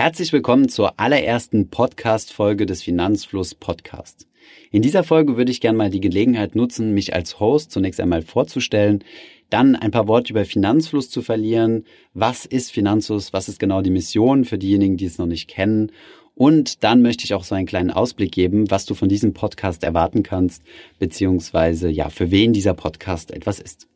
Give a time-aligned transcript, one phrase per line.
[0.00, 4.26] Herzlich willkommen zur allerersten Podcast-Folge des Finanzfluss Podcasts.
[4.70, 8.22] In dieser Folge würde ich gerne mal die Gelegenheit nutzen, mich als Host zunächst einmal
[8.22, 9.04] vorzustellen,
[9.50, 11.84] dann ein paar Worte über Finanzfluss zu verlieren.
[12.14, 13.34] Was ist Finanzfluss?
[13.34, 15.92] Was ist genau die Mission für diejenigen, die es noch nicht kennen?
[16.34, 19.84] Und dann möchte ich auch so einen kleinen Ausblick geben, was du von diesem Podcast
[19.84, 20.62] erwarten kannst,
[20.98, 23.86] beziehungsweise ja, für wen dieser Podcast etwas ist.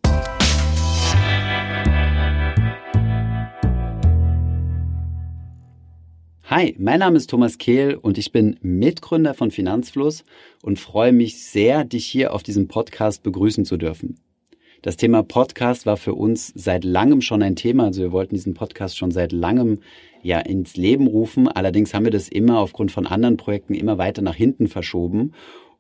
[6.51, 10.27] Hi, mein Name ist Thomas Kehl und ich bin Mitgründer von Finanzfluss
[10.63, 14.21] und freue mich sehr, dich hier auf diesem Podcast begrüßen zu dürfen.
[14.83, 17.85] Das Thema Podcast war für uns seit langem schon ein Thema.
[17.85, 19.79] Also wir wollten diesen Podcast schon seit langem
[20.23, 21.49] ja ins Leben rufen.
[21.49, 25.33] Allerdings haben wir das immer aufgrund von anderen Projekten immer weiter nach hinten verschoben.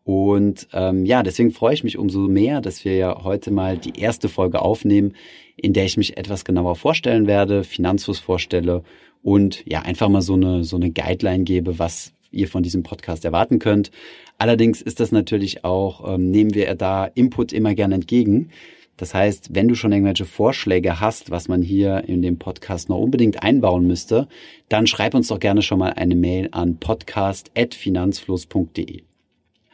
[0.02, 4.00] Und ähm, ja, deswegen freue ich mich umso mehr, dass wir ja heute mal die
[4.00, 5.12] erste Folge aufnehmen,
[5.56, 8.82] in der ich mich etwas genauer vorstellen werde, Finanzfluss vorstelle
[9.24, 13.24] und ja, einfach mal so eine, so eine Guideline gebe, was ihr von diesem Podcast
[13.24, 13.90] erwarten könnt.
[14.38, 18.50] Allerdings ist das natürlich auch, ähm, nehmen wir da Input immer gerne entgegen.
[18.96, 22.98] Das heißt, wenn du schon irgendwelche Vorschläge hast, was man hier in dem Podcast noch
[22.98, 24.28] unbedingt einbauen müsste,
[24.68, 29.04] dann schreib uns doch gerne schon mal eine Mail an podcast.finanzfluss.de.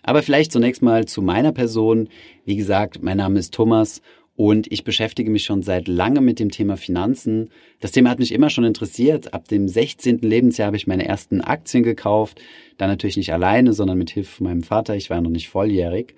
[0.03, 2.09] Aber vielleicht zunächst mal zu meiner Person.
[2.45, 4.01] Wie gesagt, mein Name ist Thomas
[4.41, 7.51] und ich beschäftige mich schon seit langem mit dem Thema Finanzen.
[7.79, 9.35] Das Thema hat mich immer schon interessiert.
[9.35, 10.21] Ab dem 16.
[10.21, 12.41] Lebensjahr habe ich meine ersten Aktien gekauft.
[12.79, 14.97] Dann natürlich nicht alleine, sondern mit Hilfe von meinem Vater.
[14.97, 16.15] Ich war noch nicht volljährig.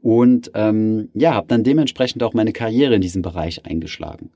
[0.00, 4.30] Und ähm, ja, habe dann dementsprechend auch meine Karriere in diesem Bereich eingeschlagen.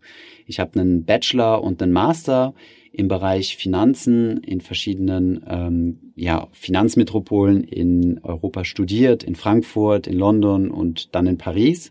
[0.45, 2.53] Ich habe einen Bachelor und einen Master
[2.93, 10.71] im Bereich Finanzen in verschiedenen ähm, ja, Finanzmetropolen in Europa studiert, in Frankfurt, in London
[10.71, 11.91] und dann in Paris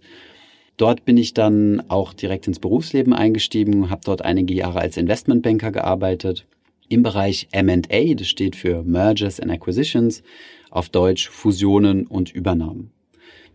[0.80, 5.74] Dort bin ich dann auch direkt ins Berufsleben eingestiegen, habe dort einige Jahre als Investmentbanker
[5.74, 6.48] gearbeitet.
[6.88, 10.24] Im Bereich M&A, das steht für Mergers and Acquisitions,
[10.72, 12.92] auf Deutsch Fusionen und Übernahmen.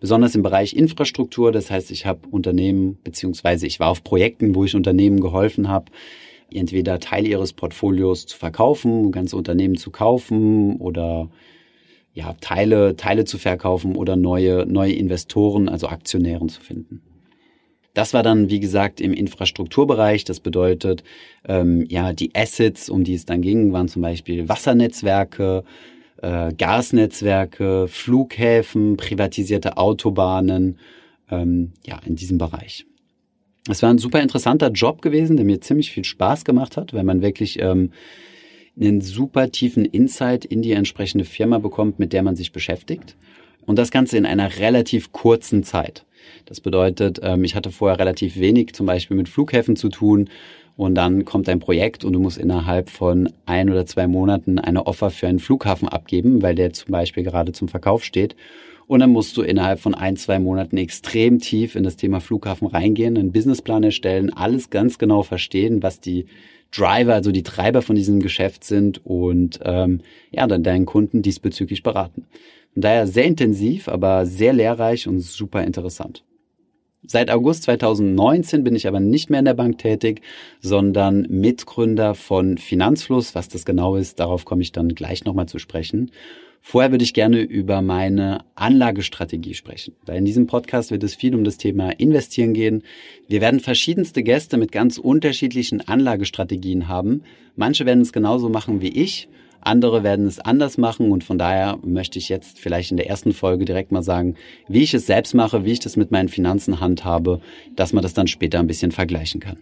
[0.00, 4.64] Besonders im Bereich Infrastruktur, das heißt, ich habe Unternehmen beziehungsweise ich war auf Projekten, wo
[4.64, 5.86] ich Unternehmen geholfen habe,
[6.52, 11.30] entweder Teile ihres Portfolios zu verkaufen, ganze Unternehmen zu kaufen oder
[12.13, 17.01] ja, Teile, Teile zu verkaufen oder neue, neue Investoren, also Aktionären zu finden.
[17.94, 20.24] Das war dann, wie gesagt, im Infrastrukturbereich.
[20.24, 21.05] Das bedeutet,
[21.48, 25.62] ähm, ja, die Assets, um die es dann ging, waren zum Beispiel Wassernetzwerke,
[26.20, 30.78] äh, Gasnetzwerke, Flughäfen, privatisierte Autobahnen,
[31.30, 32.84] ähm, ja, in diesem Bereich.
[33.68, 37.04] Es war ein super interessanter Job gewesen, der mir ziemlich viel Spaß gemacht hat, weil
[37.04, 37.92] man wirklich ähm,
[38.78, 43.16] einen super tiefen Insight in die entsprechende Firma bekommt, mit der man sich beschäftigt.
[43.67, 46.05] Und das Ganze in einer relativ kurzen Zeit.
[46.47, 50.29] Das bedeutet, ähm, ich hatte vorher relativ wenig zum Beispiel mit Flughäfen zu tun.
[50.77, 54.86] Und dann kommt ein Projekt und du musst innerhalb von ein oder zwei Monaten eine
[54.86, 58.35] Offer für einen Flughafen abgeben, weil der zum Beispiel gerade zum Verkauf steht.
[58.86, 62.67] Und dann musst du innerhalb von ein, zwei Monaten extrem tief in das Thema Flughafen
[62.67, 66.27] reingehen, einen Businessplan erstellen, alles ganz genau verstehen, was die
[66.70, 70.01] Driver, also die Treiber von diesem Geschäft sind und ähm,
[70.33, 72.27] ja, dann deinen Kunden diesbezüglich beraten.
[72.74, 76.24] Daher sehr intensiv, aber sehr lehrreich und super interessant.
[77.07, 80.23] Seit August 2019 bin ich aber nicht mehr in der Bank tätig,
[80.61, 83.34] sondern Mitgründer von Finanzfluss.
[83.34, 86.11] Was das genau ist, darauf komme ich dann gleich nochmal zu sprechen.
[86.63, 91.34] Vorher würde ich gerne über meine Anlagestrategie sprechen, weil in diesem Podcast wird es viel
[91.34, 92.83] um das Thema Investieren gehen.
[93.29, 97.23] Wir werden verschiedenste Gäste mit ganz unterschiedlichen Anlagestrategien haben.
[97.55, 99.29] Manche werden es genauso machen wie ich
[99.67, 103.33] andere werden es anders machen und von daher möchte ich jetzt vielleicht in der ersten
[103.33, 104.36] Folge direkt mal sagen,
[104.69, 107.41] wie ich es selbst mache, wie ich das mit meinen Finanzen handhabe,
[107.75, 109.58] dass man das dann später ein bisschen vergleichen kann.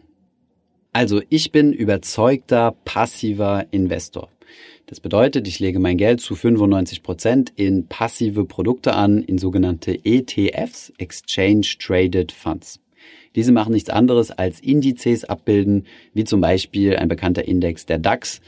[0.93, 4.29] Also ich bin überzeugter passiver Investor.
[4.87, 9.99] Das bedeutet, ich lege mein Geld zu 95 Prozent in passive Produkte an, in sogenannte
[10.05, 12.79] ETFs, Exchange Traded Funds.
[13.35, 18.43] Diese machen nichts anderes als Indizes abbilden, wie zum Beispiel ein bekannter Index der DAX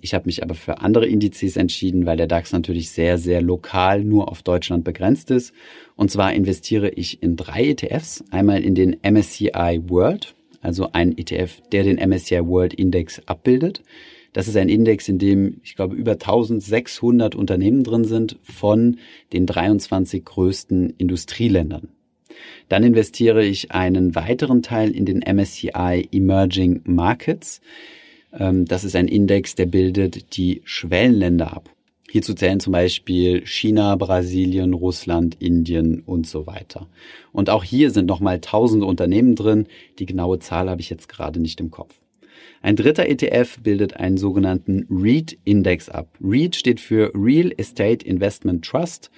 [0.00, 4.04] ich habe mich aber für andere Indizes entschieden, weil der DAX natürlich sehr, sehr lokal
[4.04, 5.52] nur auf Deutschland begrenzt ist.
[5.96, 8.22] Und zwar investiere ich in drei ETFs.
[8.30, 13.82] Einmal in den MSCI World, also ein ETF, der den MSCI World Index abbildet.
[14.32, 18.98] Das ist ein Index, in dem, ich glaube, über 1600 Unternehmen drin sind von
[19.32, 21.88] den 23 größten Industrieländern.
[22.68, 27.60] Dann investiere ich einen weiteren Teil in den MSCI Emerging Markets.
[28.32, 31.70] Ähm, das ist ein Index, der bildet die Schwellenländer ab.
[32.10, 36.88] Hierzu zählen zum Beispiel China, Brasilien, Russland, Indien und so weiter.
[37.30, 39.68] Und auch hier sind nochmal tausende Unternehmen drin.
[40.00, 42.00] Die genaue Zahl habe ich jetzt gerade nicht im Kopf.
[42.62, 46.08] Ein dritter ETF bildet einen sogenannten REIT-Index ab.
[46.20, 49.10] REIT steht für Real Estate Investment Trust.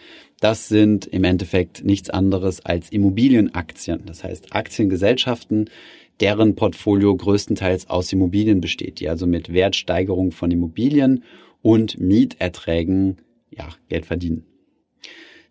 [0.42, 4.02] Das sind im Endeffekt nichts anderes als Immobilienaktien.
[4.06, 5.70] Das heißt Aktiengesellschaften,
[6.18, 11.22] deren Portfolio größtenteils aus Immobilien besteht, die also mit Wertsteigerung von Immobilien
[11.62, 13.18] und Mieterträgen
[13.50, 14.44] ja, Geld verdienen.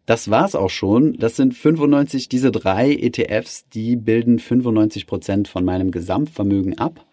[0.06, 1.14] Das war's auch schon.
[1.14, 7.06] Das sind 95, diese drei ETFs, die bilden 95 Prozent von meinem Gesamtvermögen ab.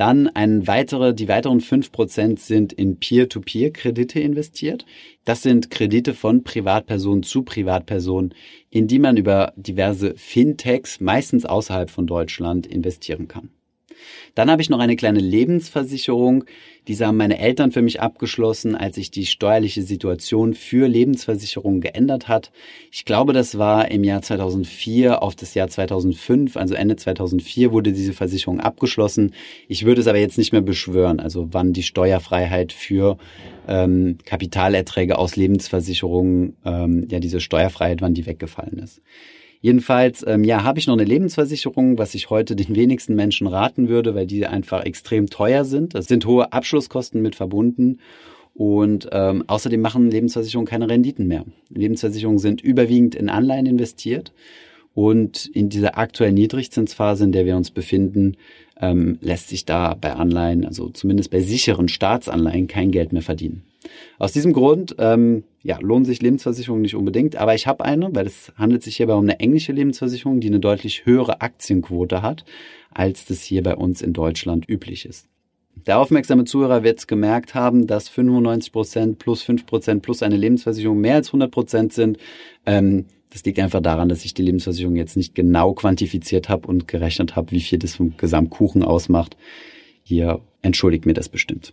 [0.00, 4.86] Dann ein weitere, die weiteren fünf Prozent sind in Peer-to-Peer-Kredite investiert.
[5.26, 8.32] Das sind Kredite von Privatperson zu Privatperson,
[8.70, 13.50] in die man über diverse Fintechs, meistens außerhalb von Deutschland, investieren kann.
[14.34, 16.44] Dann habe ich noch eine kleine Lebensversicherung.
[16.88, 22.26] Diese haben meine Eltern für mich abgeschlossen, als sich die steuerliche Situation für Lebensversicherungen geändert
[22.26, 22.50] hat.
[22.90, 27.92] Ich glaube, das war im Jahr 2004 auf das Jahr 2005, also Ende 2004 wurde
[27.92, 29.34] diese Versicherung abgeschlossen.
[29.68, 33.18] Ich würde es aber jetzt nicht mehr beschwören, also wann die Steuerfreiheit für
[33.68, 39.00] ähm, Kapitalerträge aus Lebensversicherungen, ähm, ja diese Steuerfreiheit, wann die weggefallen ist.
[39.60, 43.88] Jedenfalls, ähm, ja, habe ich noch eine Lebensversicherung, was ich heute den wenigsten Menschen raten
[43.88, 45.94] würde, weil die einfach extrem teuer sind.
[45.94, 47.98] Es sind hohe Abschlusskosten mit verbunden.
[48.54, 51.44] Und ähm, außerdem machen Lebensversicherungen keine Renditen mehr.
[51.68, 54.32] Lebensversicherungen sind überwiegend in Anleihen investiert.
[54.94, 58.36] Und in dieser aktuellen Niedrigzinsphase, in der wir uns befinden,
[58.80, 63.62] ähm, lässt sich da bei Anleihen, also zumindest bei sicheren Staatsanleihen, kein Geld mehr verdienen.
[64.18, 68.26] Aus diesem Grund ähm, ja, lohnen sich Lebensversicherungen nicht unbedingt, aber ich habe eine, weil
[68.26, 72.44] es handelt sich hierbei um eine englische Lebensversicherung, die eine deutlich höhere Aktienquote hat,
[72.92, 75.26] als das hier bei uns in Deutschland üblich ist.
[75.86, 81.00] Der aufmerksame Zuhörer wird gemerkt haben, dass 95 Prozent plus 5 Prozent plus eine Lebensversicherung
[81.00, 82.18] mehr als 100 Prozent sind.
[82.66, 86.88] Ähm, das liegt einfach daran, dass ich die Lebensversicherung jetzt nicht genau quantifiziert habe und
[86.88, 89.36] gerechnet habe, wie viel das vom Gesamtkuchen ausmacht.
[90.02, 91.72] Hier entschuldigt mir das bestimmt.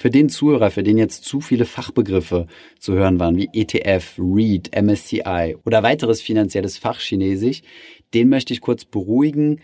[0.00, 2.46] Für den Zuhörer, für den jetzt zu viele Fachbegriffe
[2.78, 7.62] zu hören waren, wie ETF, REIT, MSCI oder weiteres finanzielles Fachchinesisch,
[8.14, 9.60] den möchte ich kurz beruhigen.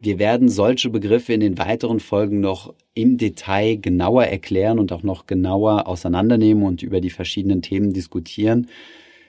[0.00, 5.02] Wir werden solche Begriffe in den weiteren Folgen noch im Detail genauer erklären und auch
[5.02, 8.68] noch genauer auseinandernehmen und über die verschiedenen Themen diskutieren.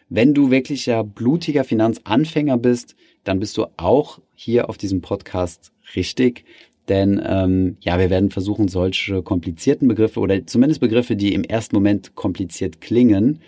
[0.07, 2.95] Wenn du wirklicher blutiger Finanzanfänger bist,
[3.25, 6.45] dann bist du auch hier auf diesem Podcast richtig.
[6.89, 11.75] Denn ähm, ja, wir werden versuchen, solche komplizierten Begriffe oder zumindest Begriffe, die im ersten
[11.75, 13.39] Moment kompliziert klingen,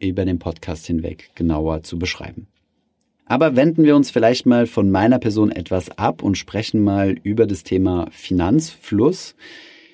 [0.00, 2.48] über den Podcast hinweg genauer zu beschreiben.
[3.26, 7.46] Aber wenden wir uns vielleicht mal von meiner Person etwas ab und sprechen mal über
[7.46, 9.36] das Thema Finanzfluss.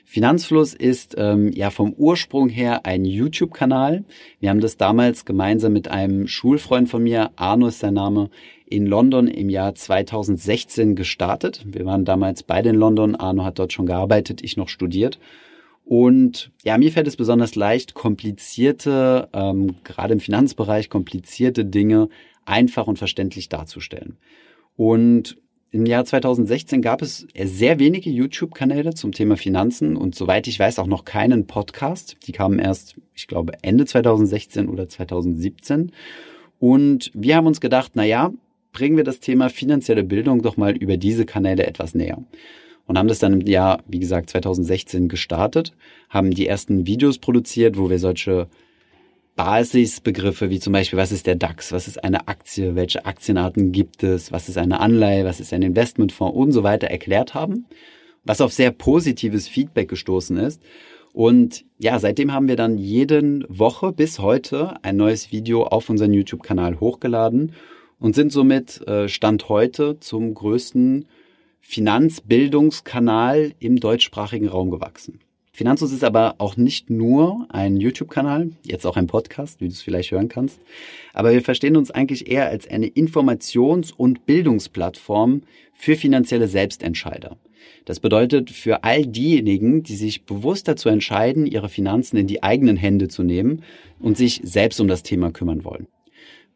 [0.05, 4.05] Finanzfluss ist ähm, ja vom Ursprung her ein YouTube-Kanal.
[4.41, 8.31] Wir haben das damals gemeinsam mit einem Schulfreund von mir, Arno ist sein Name,
[8.71, 11.65] in London im Jahr 2016 gestartet.
[11.67, 13.17] Wir waren damals beide in London.
[13.17, 15.19] Arno hat dort schon gearbeitet, ich noch studiert.
[15.85, 22.11] Und ja, mir fällt es besonders leicht, komplizierte, ähm, gerade im Finanzbereich, komplizierte Dinge
[22.45, 24.19] einfach und verständlich darzustellen.
[24.77, 25.39] Und
[25.71, 30.79] im Jahr 2016 gab es sehr wenige YouTube-Kanäle zum Thema Finanzen und soweit ich weiß
[30.79, 32.17] auch noch keinen Podcast.
[32.27, 35.93] Die kamen erst, ich glaube, Ende 2016 oder 2017.
[36.59, 38.33] Und wir haben uns gedacht, na ja,
[38.79, 42.23] bringen wir das Thema finanzielle Bildung doch mal über diese Kanäle etwas näher.
[42.87, 45.73] Und haben das dann im Jahr, wie gesagt, 2016 gestartet,
[46.09, 48.47] haben die ersten Videos produziert, wo wir solche
[49.35, 54.05] Basisbegriffe wie zum Beispiel, was ist der DAX, was ist eine Aktie, welche Aktienarten gibt
[54.05, 57.67] es, was ist eine Anleihe, was ist ein Investmentfonds und so weiter erklärt haben,
[58.25, 60.63] was auf sehr positives Feedback gestoßen ist.
[61.13, 66.15] Und ja, seitdem haben wir dann jeden Woche bis heute ein neues Video auf unseren
[66.15, 67.55] YouTube-Kanal hochgeladen
[68.01, 71.07] und sind somit äh, Stand heute zum größten
[71.61, 75.21] Finanzbildungskanal im deutschsprachigen Raum gewachsen.
[75.53, 79.83] Finanzus ist aber auch nicht nur ein YouTube-Kanal, jetzt auch ein Podcast, wie du es
[79.83, 80.61] vielleicht hören kannst,
[81.13, 85.43] aber wir verstehen uns eigentlich eher als eine Informations- und Bildungsplattform
[85.75, 87.37] für finanzielle Selbstentscheider.
[87.87, 92.77] Das bedeutet für all diejenigen, die sich bewusst dazu entscheiden, ihre Finanzen in die eigenen
[92.77, 93.65] Hände zu nehmen
[93.99, 95.89] und sich selbst um das Thema kümmern wollen.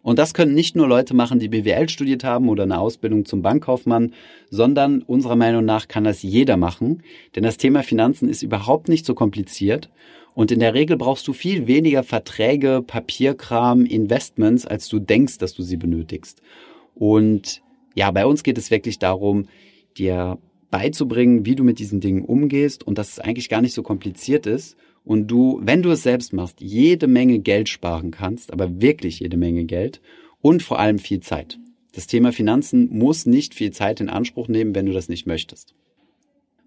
[0.02, 3.42] Und das können nicht nur Leute machen, die BWL studiert haben oder eine Ausbildung zum
[3.42, 4.12] Bankkaufmann,
[4.50, 7.02] sondern unserer Meinung nach kann das jeder machen,
[7.36, 9.90] denn das Thema Finanzen ist überhaupt nicht so kompliziert.
[10.34, 15.54] Und in der Regel brauchst du viel weniger Verträge, Papierkram, Investments, als du denkst, dass
[15.54, 16.40] du sie benötigst.
[16.94, 17.62] Und
[17.94, 19.46] ja, bei uns geht es wirklich darum,
[19.98, 20.38] dir
[20.70, 24.46] beizubringen, wie du mit diesen Dingen umgehst und dass es eigentlich gar nicht so kompliziert
[24.46, 29.20] ist und du, wenn du es selbst machst, jede Menge Geld sparen kannst, aber wirklich
[29.20, 30.00] jede Menge Geld
[30.40, 31.58] und vor allem viel Zeit.
[31.94, 35.74] Das Thema Finanzen muss nicht viel Zeit in Anspruch nehmen, wenn du das nicht möchtest.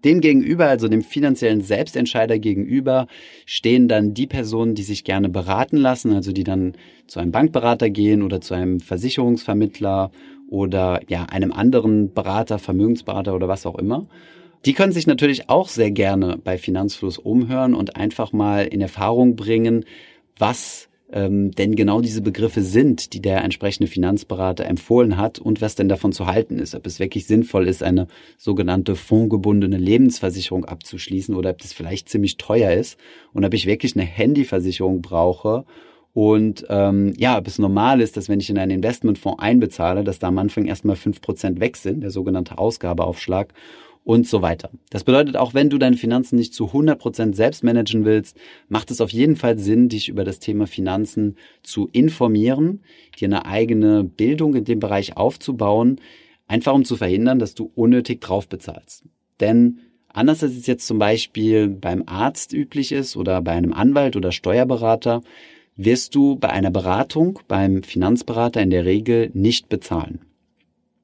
[0.04, 3.08] Dem gegenüber, also dem finanziellen Selbstentscheider gegenüber,
[3.44, 6.74] stehen dann die Personen, die sich gerne beraten lassen, also die dann
[7.06, 10.12] zu einem Bankberater gehen oder zu einem Versicherungsvermittler
[10.48, 14.06] oder ja, einem anderen Berater, Vermögensberater oder was auch immer.
[14.64, 19.36] Die können sich natürlich auch sehr gerne bei Finanzfluss umhören und einfach mal in Erfahrung
[19.36, 19.84] bringen,
[20.38, 25.76] was ähm, denn genau diese Begriffe sind, die der entsprechende Finanzberater empfohlen hat und was
[25.76, 26.74] denn davon zu halten ist.
[26.74, 28.08] Ob es wirklich sinnvoll ist, eine
[28.38, 32.98] sogenannte fondgebundene Lebensversicherung abzuschließen oder ob das vielleicht ziemlich teuer ist
[33.32, 35.64] und ob ich wirklich eine Handyversicherung brauche
[36.16, 40.18] und ähm, ja, ob es normal ist, dass wenn ich in einen Investmentfonds einbezahle, dass
[40.18, 43.52] da am Anfang erstmal fünf Prozent weg sind, der sogenannte Ausgabeaufschlag
[44.06, 44.70] und so weiter.
[44.90, 48.36] Das bedeutet, auch wenn du deine Finanzen nicht zu 100 Prozent selbst managen willst,
[48.68, 52.84] macht es auf jeden Fall Sinn, dich über das Thema Finanzen zu informieren,
[53.18, 56.00] dir eine eigene Bildung in dem Bereich aufzubauen,
[56.46, 59.02] einfach um zu verhindern, dass du unnötig drauf bezahlst.
[59.40, 64.14] Denn anders als es jetzt zum Beispiel beim Arzt üblich ist oder bei einem Anwalt
[64.14, 65.22] oder Steuerberater,
[65.74, 70.25] wirst du bei einer Beratung beim Finanzberater in der Regel nicht bezahlen.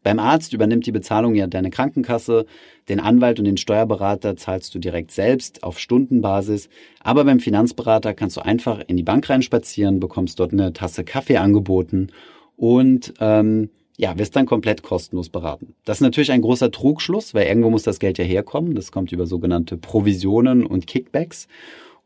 [0.03, 2.47] Beim Arzt übernimmt die Bezahlung ja deine Krankenkasse,
[2.89, 6.69] den Anwalt und den Steuerberater zahlst du direkt selbst auf Stundenbasis,
[7.01, 11.37] aber beim Finanzberater kannst du einfach in die Bank reinspazieren, bekommst dort eine Tasse Kaffee
[11.37, 12.09] angeboten
[12.57, 15.75] und ähm, ja, wirst dann komplett kostenlos beraten.
[15.85, 18.75] Das ist natürlich ein großer Trugschluss, weil irgendwo muss das Geld ja herkommen.
[18.75, 21.47] Das kommt über sogenannte Provisionen und Kickbacks.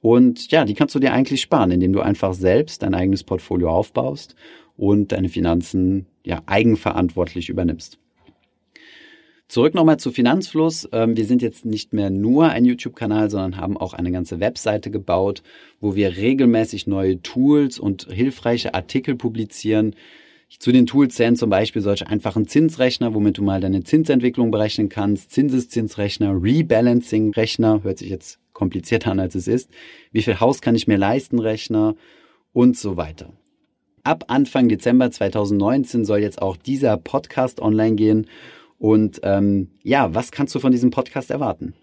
[0.01, 3.71] Und ja, die kannst du dir eigentlich sparen, indem du einfach selbst dein eigenes Portfolio
[3.71, 4.35] aufbaust
[4.77, 7.99] und deine Finanzen ja eigenverantwortlich übernimmst.
[9.49, 10.89] Zurück nochmal zu Finanzfluss.
[10.93, 14.91] Ähm, wir sind jetzt nicht mehr nur ein YouTube-Kanal, sondern haben auch eine ganze Webseite
[14.91, 15.43] gebaut,
[15.81, 19.95] wo wir regelmäßig neue Tools und hilfreiche Artikel publizieren.
[20.49, 24.89] Zu den Tools zählen zum Beispiel solche einfachen Zinsrechner, womit du mal deine Zinsentwicklung berechnen
[24.89, 29.71] kannst, Zinseszinsrechner, Rebalancing-Rechner, hört sich jetzt komplizierter an als es ist,
[30.13, 31.95] wie viel Haus kann ich mir leisten, Rechner
[32.53, 33.33] und so weiter.
[34.07, 38.29] Ab Anfang Dezember 2019 soll jetzt auch dieser Podcast online gehen.
[38.79, 41.75] Und ähm, ja, was kannst du von diesem Podcast erwarten?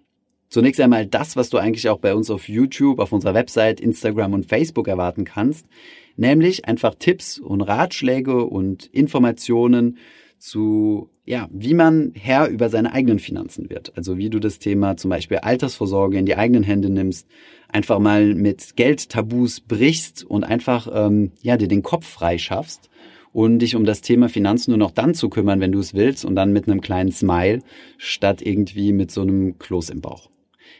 [0.47, 4.31] Zunächst einmal das, was du eigentlich auch bei uns auf YouTube, auf unserer Website, Instagram
[4.31, 5.67] und Facebook erwarten kannst,
[6.15, 9.97] nämlich einfach Tipps und Ratschläge und Informationen
[10.37, 13.93] zu, ja, wie man Herr über seine eigenen Finanzen wird.
[13.95, 17.27] Also wie du das Thema zum Beispiel Altersvorsorge in die eigenen Hände nimmst,
[17.69, 22.89] einfach mal mit Geldtabus brichst und einfach, ähm, ja, dir den Kopf frei schaffst
[23.31, 26.25] und dich um das Thema Finanzen nur noch dann zu kümmern, wenn du es willst
[26.25, 27.61] und dann mit einem kleinen Smile
[27.97, 30.32] statt irgendwie mit so einem Kloß im Bauch.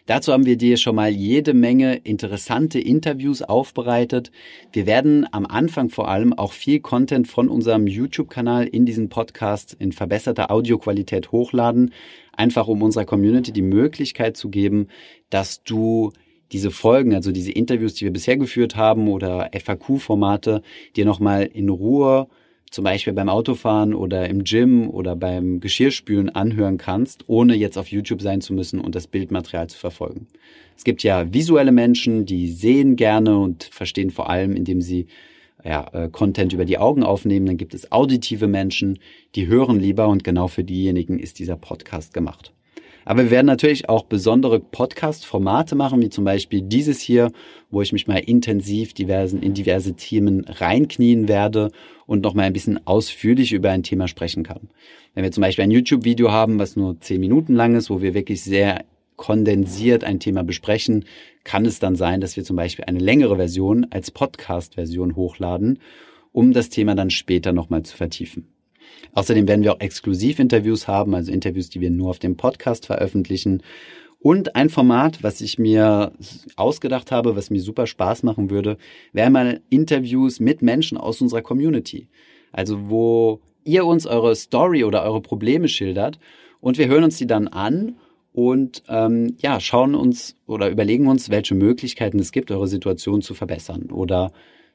[0.05, 4.31] Dazu haben wir dir schon mal jede Menge interessante Interviews aufbereitet.
[4.73, 9.77] Wir werden am Anfang vor allem auch viel Content von unserem YouTube-Kanal in diesen Podcast
[9.79, 11.93] in verbesserter Audioqualität hochladen,
[12.33, 14.87] einfach um unserer Community die Möglichkeit zu geben,
[15.29, 16.11] dass du
[16.51, 20.63] diese Folgen, also diese Interviews, die wir bisher geführt haben oder FAQ-Formate,
[20.97, 22.27] dir nochmal in Ruhe
[22.73, 27.89] zum Beispiel beim Autofahren oder im Gym oder beim Geschirrspülen anhören kannst, ohne jetzt auf
[27.89, 30.25] YouTube sein zu müssen und das Bildmaterial zu verfolgen.
[30.75, 35.05] Es gibt ja visuelle Menschen, die sehen gerne und verstehen vor allem, indem sie
[35.63, 37.45] ja, äh, Content über die Augen aufnehmen.
[37.45, 38.97] Dann gibt es auditive Menschen,
[39.35, 42.53] die hören lieber und genau für diejenigen ist dieser Podcast gemacht.
[43.05, 47.31] Aber wir werden natürlich auch besondere Podcast-Formate machen, wie zum Beispiel dieses hier,
[47.69, 51.71] wo ich mich mal intensiv diversen, in diverse Themen reinknien werde
[52.05, 54.69] und noch mal ein bisschen ausführlich über ein Thema sprechen kann.
[55.13, 58.13] Wenn wir zum Beispiel ein YouTube-Video haben, was nur zehn Minuten lang ist, wo wir
[58.13, 61.05] wirklich sehr kondensiert ein Thema besprechen,
[61.43, 65.79] kann es dann sein, dass wir zum Beispiel eine längere Version als Podcast-Version hochladen,
[66.31, 68.52] um das Thema dann später nochmal zu vertiefen.
[69.13, 73.61] Außerdem werden wir auch Exklusivinterviews haben, also Interviews, die wir nur auf dem Podcast veröffentlichen.
[74.19, 76.13] Und ein Format, was ich mir
[76.55, 78.77] ausgedacht habe, was mir super Spaß machen würde,
[79.11, 82.07] wäre mal Interviews mit Menschen aus unserer Community.
[82.53, 86.19] Also wo ihr uns eure Story oder eure Probleme schildert
[86.61, 87.97] und wir hören uns die dann an
[88.31, 93.33] und ähm, ja, schauen uns oder überlegen uns, welche Möglichkeiten es gibt, eure Situation zu
[93.33, 94.31] verbessern oder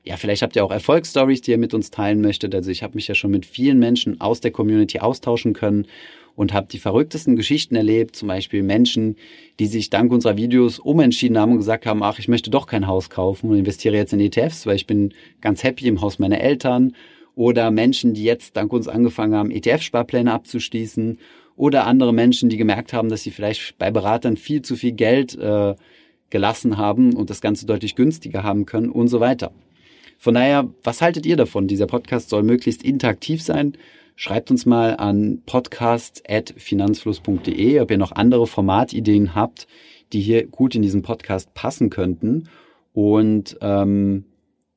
[0.09, 2.55] ja, vielleicht habt ihr auch Erfolgsstories, die ihr mit uns teilen möchtet.
[2.55, 5.87] Also ich habe mich ja schon mit vielen Menschen aus der Community austauschen können
[6.35, 8.17] und habe die verrücktesten Geschichten erlebt.
[8.17, 9.17] Zum Beispiel Menschen,
[9.59, 12.87] die sich dank unserer Videos umentschieden haben und gesagt haben, ach, ich möchte doch kein
[12.87, 15.13] Haus kaufen und investiere jetzt in ETFs, weil ich bin
[15.43, 16.95] ganz happy im Haus meiner Eltern.
[17.35, 21.19] Oder Menschen, die jetzt dank uns angefangen haben, ETF-Sparpläne abzuschließen.
[21.55, 25.37] Oder andere Menschen, die gemerkt haben, dass sie vielleicht bei Beratern viel zu viel Geld
[25.37, 25.75] äh,
[26.31, 29.53] gelassen haben und das Ganze deutlich günstiger haben können und so weiter.
[30.21, 31.69] Von daher, was haltet ihr davon?
[31.69, 33.79] Dieser Podcast soll möglichst interaktiv sein.
[34.17, 39.69] Schreibt uns mal an podcast.finanzfluss.de, ob ihr noch andere Formatideen habt,
[40.13, 42.49] die hier gut in diesen Podcast passen könnten.
[42.93, 44.25] Und ähm,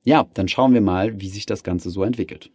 [0.03, 2.51] ja, dann schauen wir mal, wie sich das Ganze so entwickelt.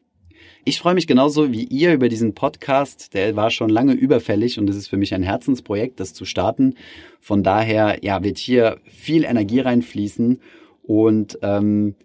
[0.64, 3.14] Ich freue mich genauso wie ihr über diesen Podcast.
[3.14, 6.76] Der war schon lange überfällig und es ist für mich ein Herzensprojekt, das zu starten.
[7.21, 10.40] Von daher, ja, wird hier viel Energie reinfließen.
[10.85, 11.97] Und ähm,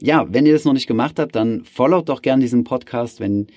[0.00, 3.48] ja, wenn ihr das noch nicht gemacht habt, dann followt doch gern diesen Podcast, wenn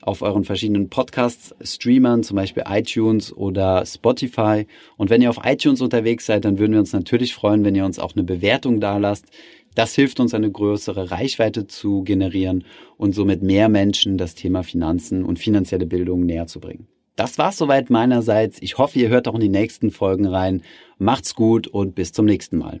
[0.00, 4.66] auf euren verschiedenen Podcast-Streamern, zum Beispiel iTunes oder Spotify.
[4.96, 7.84] Und wenn ihr auf iTunes unterwegs seid, dann würden wir uns natürlich freuen, wenn ihr
[7.84, 9.26] uns auch eine Bewertung da lasst.
[9.74, 12.64] Das hilft uns, eine größere Reichweite zu generieren
[12.96, 16.88] und somit mehr Menschen das Thema Finanzen und finanzielle Bildung näher zu bringen.
[17.16, 18.62] Das war's soweit meinerseits.
[18.62, 20.62] Ich hoffe, ihr hört auch in die nächsten Folgen rein.
[20.98, 22.80] Macht's gut und bis zum nächsten Mal.